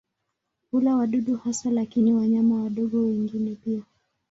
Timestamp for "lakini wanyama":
1.71-2.63